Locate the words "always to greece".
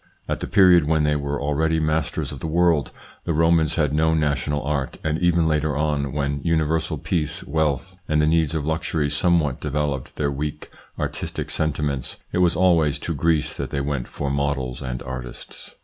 12.55-13.55